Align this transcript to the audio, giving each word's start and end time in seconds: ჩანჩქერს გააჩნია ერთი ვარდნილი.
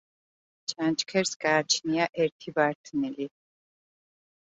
ჩანჩქერს 0.69 1.33
გააჩნია 1.43 2.07
ერთი 2.23 2.53
ვარდნილი. 2.55 3.29